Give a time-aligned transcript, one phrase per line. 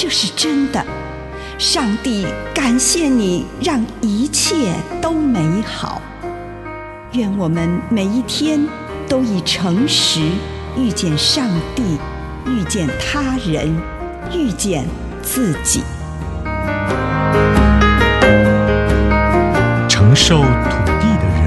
[0.00, 0.80] 这是真的。
[1.58, 6.00] 上帝感谢你，让一切都美好。
[7.14, 8.64] 愿我们每一天
[9.08, 10.20] 都以诚实
[10.76, 11.98] 遇见上帝，
[12.46, 13.76] 遇见他人，
[14.32, 14.86] 遇见
[15.20, 15.82] 自己，
[19.88, 20.46] 承受土
[21.00, 21.42] 地的人。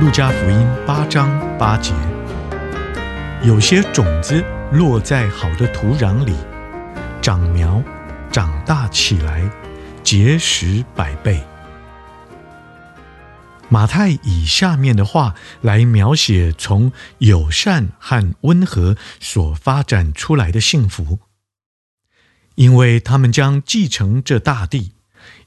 [0.00, 1.92] 路加福音八章八节，
[3.42, 6.32] 有些种子落在好的土壤里，
[7.22, 7.80] 长苗，
[8.32, 9.48] 长大起来，
[10.02, 11.40] 结实百倍。
[13.68, 21.20] 马太以下面的话来描写从友善和温和所发展出来的幸福，
[22.56, 24.94] 因为他们将继承这大地，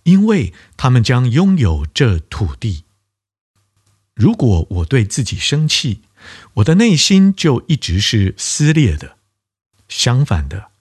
[0.03, 2.85] 因为他们将拥有这土地。
[4.13, 6.03] 如果我对自己生气，
[6.53, 9.17] 我的内心就一直是撕裂的。
[9.89, 10.71] 相反的，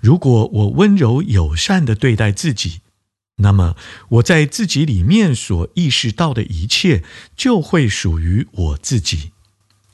[0.00, 2.80] 如果我温柔友善地对待自己，
[3.36, 3.76] 那么
[4.08, 7.02] 我在自己里面所意识到的一切
[7.36, 9.32] 就会属于我自己。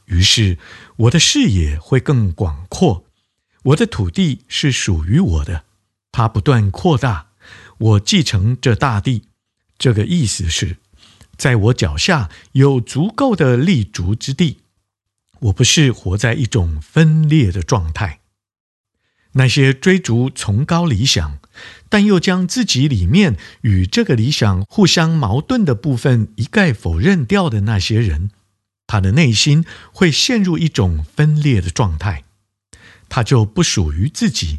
[0.07, 0.59] 于是，
[0.97, 3.05] 我的视野会更广阔，
[3.63, 5.65] 我的土地是属于我的，
[6.13, 7.29] 它不断扩大。
[7.79, 9.23] 我继承这大地，
[9.79, 10.77] 这个意思是。
[11.39, 14.59] 在我脚下有足够的立足之地，
[15.39, 18.20] 我不是活在一种分裂的状态。
[19.33, 21.39] 那些追逐崇高理想，
[21.89, 28.31] 但又将自己里面与这个理想互相矛盾的部分一概否认掉的那些人，
[28.87, 32.25] 他的内心会陷入一种分裂的状态，
[33.09, 34.59] 他就不属于自己。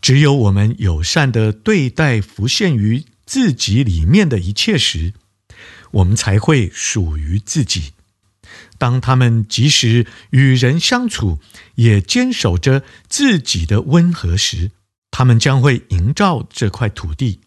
[0.00, 5.14] 只有我们友善地对待浮现于自己里面的一切时，
[5.90, 7.92] 我们才会属于自己。
[8.78, 11.38] 当他们即使与人相处，
[11.76, 14.70] 也坚守着自己的温和时，
[15.10, 17.40] 他们将会营造这块土地。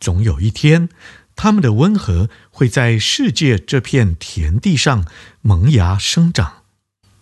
[0.00, 0.88] 总有一天，
[1.36, 5.06] 他们的温和会在世界这片田地上
[5.40, 6.62] 萌芽生长，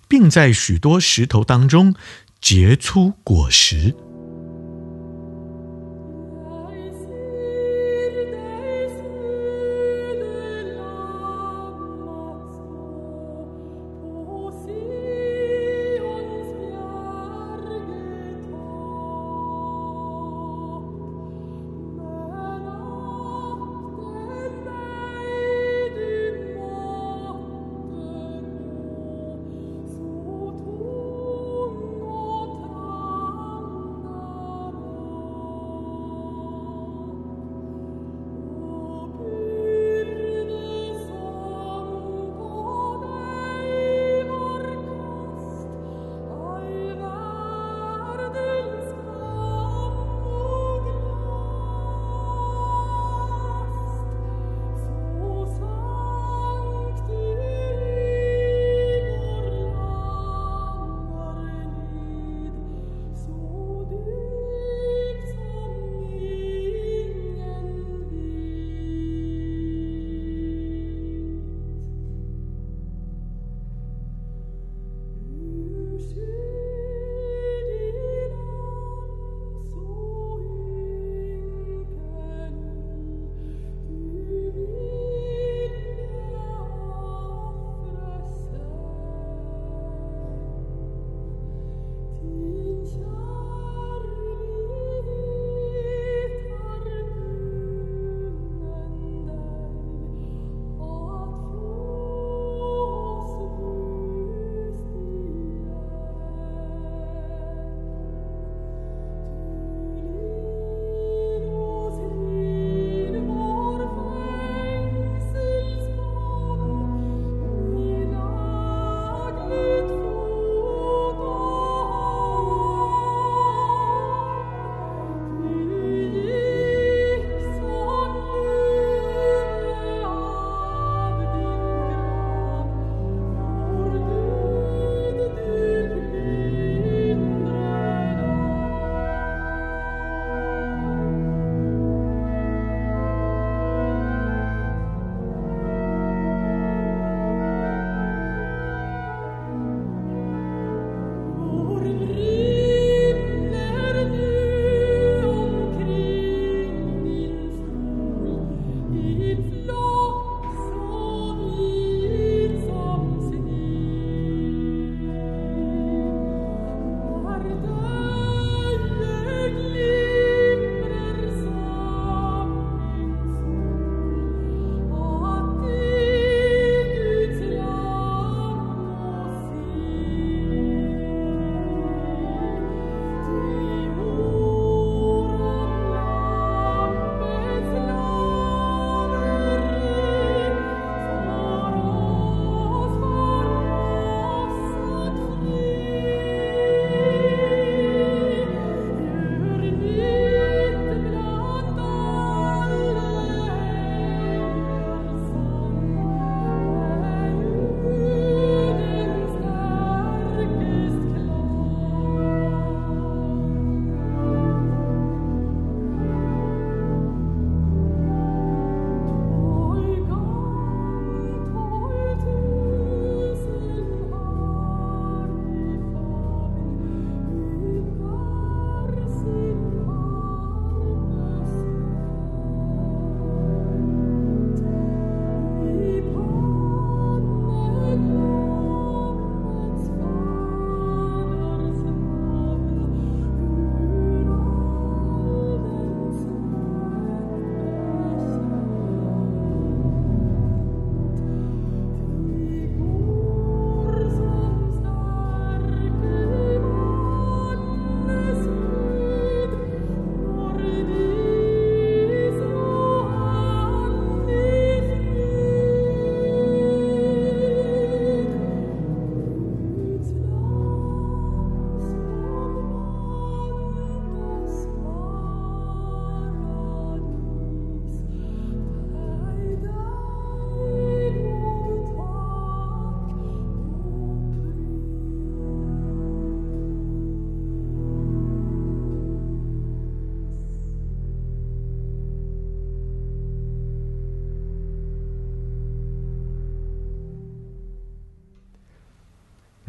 [0.09, 1.95] 并在许多石头当中
[2.41, 3.95] 结出果实。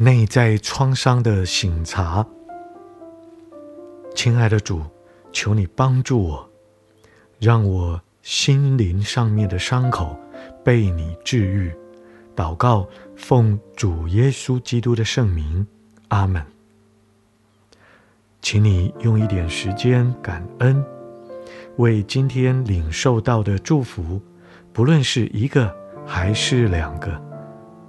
[0.02, 2.26] 内在创伤的醒察。
[4.14, 4.80] 亲爱的主，
[5.30, 6.50] 求你帮助我，
[7.38, 10.18] 让我心灵上面的伤口
[10.64, 11.70] 被你治愈。
[12.34, 15.66] 祷告，奉主耶稣基督的圣名，
[16.08, 16.42] 阿门。
[18.40, 20.82] 请你用一点时间感恩，
[21.76, 24.18] 为今天领受到的祝福，
[24.72, 25.76] 不论是一个
[26.06, 27.22] 还是两个，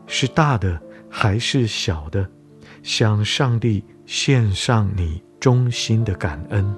[0.07, 0.77] 是大的
[1.13, 2.25] 还是小的，
[2.81, 6.75] 向上帝献上你衷心的感恩。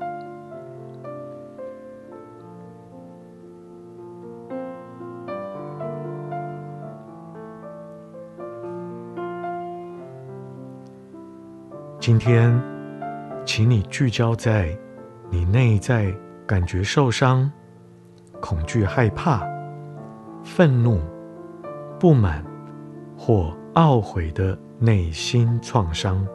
[12.00, 12.60] 今天，
[13.46, 14.78] 请你聚焦在
[15.30, 16.14] 你内在
[16.46, 17.50] 感觉受伤、
[18.42, 19.48] 恐惧、害怕、
[20.44, 21.00] 愤怒、
[21.98, 22.44] 不满
[23.18, 26.26] 或懊悔的内心创伤。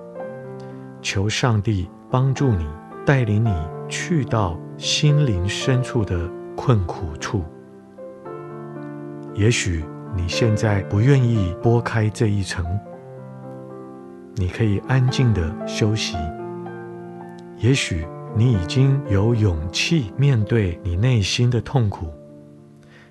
[1.00, 2.66] 求上帝帮助你，
[3.06, 3.52] 带领你
[3.88, 7.44] 去到心灵深处的困苦处。
[9.34, 9.84] 也许
[10.16, 12.66] 你现在不愿意拨开这一层。
[14.34, 16.16] 你可以安静的休息。
[17.58, 22.08] 也许你已经有勇气面对你内心的痛苦，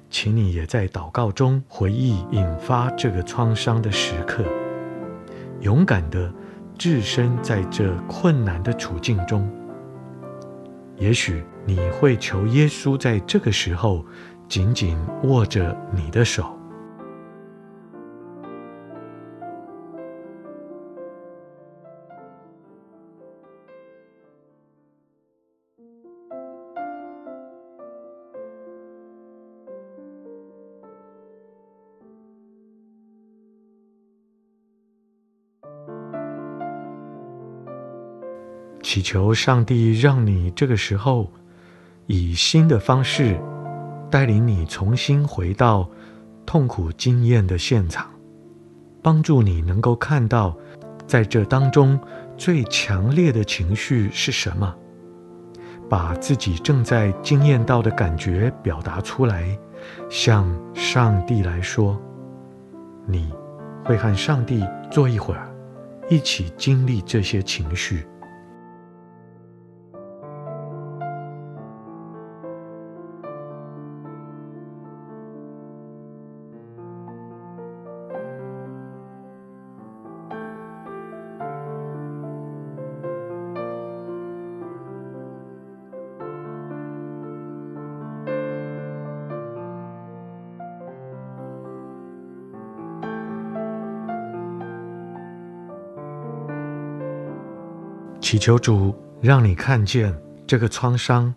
[0.09, 4.43] 请你也在祷告中回忆引发这个创伤的时刻，
[5.59, 6.33] 勇敢的
[6.77, 9.47] 置身在这困难的处境中。
[10.95, 14.03] 也许你会求耶稣在这个时候
[14.47, 16.56] 紧紧握着你的手。
[38.87, 41.29] 祈求上帝让你这个时候
[42.05, 43.37] 以新的方式
[44.09, 45.89] 带领你重新回到
[46.45, 48.09] 痛苦经验的现场，
[49.03, 50.55] 帮助你能够看到
[51.05, 51.99] 在这当中
[52.37, 54.73] 最强烈的情绪是什么，
[55.89, 59.45] 把自己正在经验到的感觉表达出来，
[60.09, 62.01] 向上帝来说，
[63.05, 63.33] 你
[63.83, 65.53] 会和上帝坐一会儿，
[66.09, 68.07] 一起经历这些情绪。
[98.29, 100.13] 祈求主让你看见
[100.45, 101.33] 这个创伤，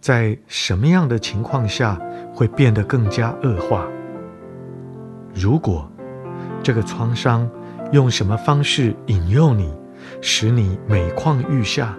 [0.00, 1.96] 在什么样的情况下
[2.34, 3.86] 会变得更加恶化。
[5.32, 5.88] 如果
[6.60, 7.48] 这个创伤
[7.92, 9.72] 用什么方式引诱你，
[10.20, 11.96] 使你每况愈下，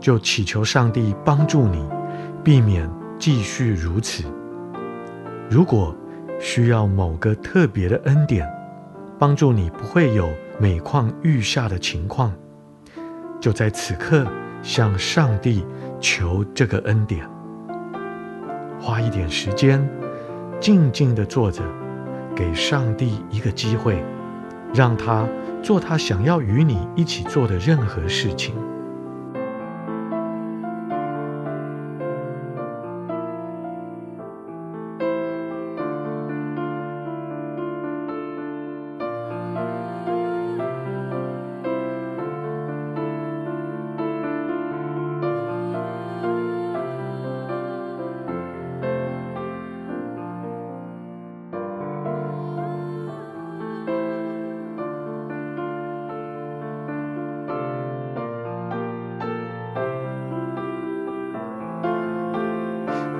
[0.00, 1.84] 就祈求上帝帮助你，
[2.42, 4.24] 避免继续如此。
[5.50, 5.94] 如果
[6.40, 8.50] 需要某个特别的恩典，
[9.18, 12.32] 帮助你不会有每况愈下的情况。
[13.42, 14.24] 就在此刻，
[14.62, 15.66] 向上帝
[16.00, 17.28] 求这个恩典。
[18.80, 19.84] 花一点时间，
[20.60, 21.60] 静静地坐着，
[22.36, 24.00] 给上帝一个机会，
[24.72, 25.26] 让他
[25.60, 28.54] 做他想要与你一起做的任何事情。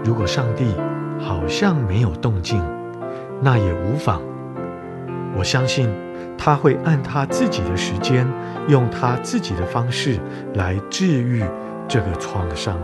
[0.04, 0.74] 如果上帝
[1.18, 2.62] 好像没有动静，
[3.40, 4.20] 那也无妨。
[5.36, 5.88] 我相信
[6.36, 8.26] 他会按他自己的时间，
[8.68, 10.18] 用他自己的方式
[10.54, 11.42] 来治愈
[11.88, 12.76] 这个创伤。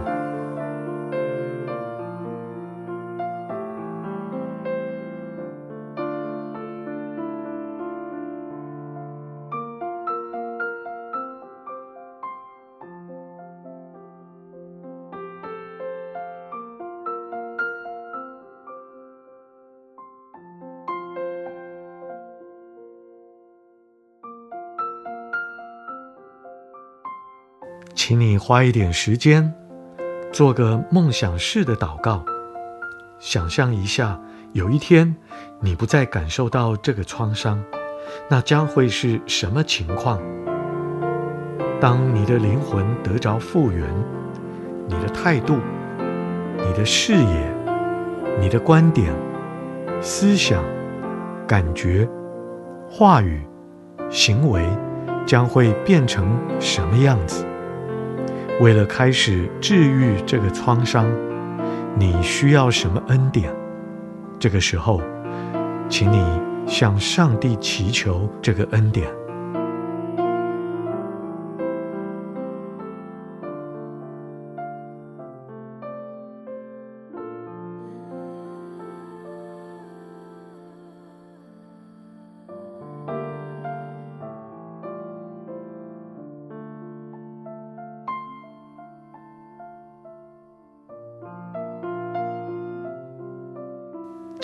[28.08, 29.52] 请你花一点时间，
[30.32, 32.24] 做个梦想式的祷告，
[33.18, 34.18] 想象一下，
[34.54, 35.14] 有一天
[35.60, 37.62] 你不再感受到这个创伤，
[38.30, 40.18] 那将会是什么情况？
[41.82, 43.86] 当你的灵魂得着复原，
[44.86, 45.58] 你的态度、
[46.56, 47.54] 你的视野、
[48.40, 49.12] 你的观点、
[50.00, 50.64] 思想、
[51.46, 52.08] 感觉、
[52.88, 53.46] 话语、
[54.08, 54.66] 行为，
[55.26, 57.44] 将会变成什么样子？
[58.60, 61.06] 为了开始治愈这个创伤，
[61.96, 63.54] 你需要什么恩典？
[64.36, 65.00] 这个时候，
[65.88, 66.20] 请你
[66.66, 69.08] 向上帝祈求这个恩典。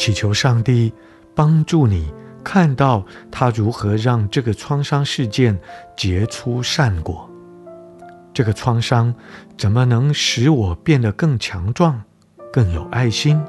[0.04, 0.92] 祈求上帝
[1.34, 2.12] 帮助你
[2.44, 5.58] 看到他如何让这个创伤事件
[5.96, 7.26] 结出善果。
[8.34, 9.14] 这个创伤
[9.56, 12.02] 怎么能使我变得更强壮、
[12.52, 13.42] 更有爱心、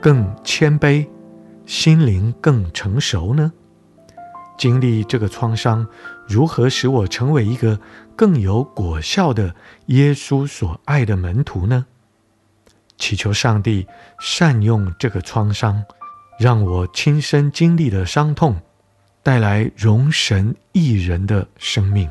[0.00, 1.06] 更谦卑、
[1.66, 3.52] 心灵更成熟呢？
[4.56, 5.86] 经历这个创伤，
[6.26, 7.78] 如何使我成为一个
[8.16, 9.54] 更有果效的
[9.88, 11.84] 耶稣所爱的门徒呢？
[13.02, 13.84] 祈求上帝
[14.20, 15.84] 善用这个创伤，
[16.38, 18.56] 让我亲身经历的伤痛，
[19.24, 22.08] 带来荣神益人的生命。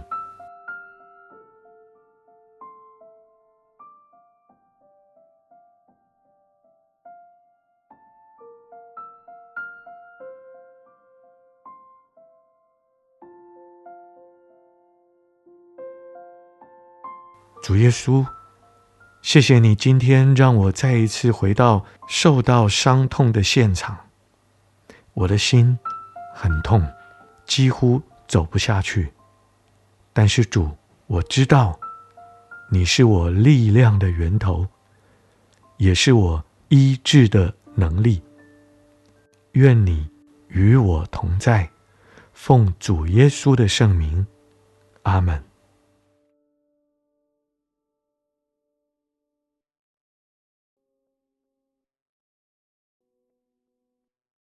[17.64, 18.26] 主耶稣。
[19.22, 23.96] 谢谢你今天让我再一次回到受到伤痛的现场，
[25.14, 25.78] 我的心
[26.34, 26.86] 很痛，
[27.46, 29.14] 几乎走不下去。
[30.12, 30.76] 但是主，
[31.06, 31.80] 我知道
[32.72, 34.68] 你是我力量的源头，
[35.78, 38.22] 也是我医治的能力。
[39.52, 40.10] 愿你
[40.48, 41.70] 与我同在，
[42.34, 44.26] 奉主耶稣的圣名，
[45.04, 45.51] 阿门。